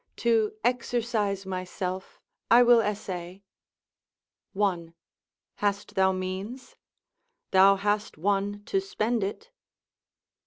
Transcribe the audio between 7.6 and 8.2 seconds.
hast